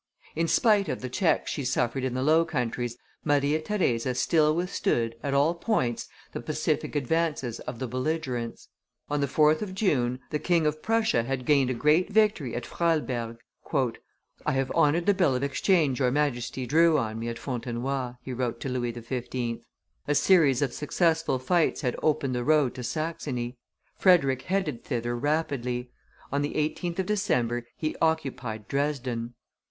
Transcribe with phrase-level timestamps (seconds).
[0.35, 5.15] In spite of the checks she suffered in the Low Countries, Maria Theresa still withstood,
[5.21, 8.67] at all points, the pacific advances of the belligerents.
[9.11, 12.65] On the 4th of June, the King of Prussia had gained a great victory at
[12.65, 13.37] Freilberg.
[14.43, 18.33] "I have honored the bill of exchange your Majesty drew on me at Fontenoy," he
[18.33, 19.59] wrote to Louis XV.
[20.07, 23.55] A series of successful fights had opened the road to Saxony.
[23.93, 25.91] Frederick headed thither rapidly;
[26.31, 29.35] on the 18th of December he occupied Dresden.